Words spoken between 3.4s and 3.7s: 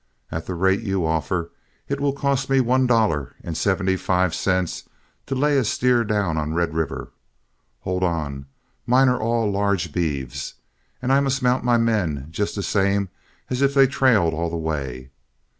and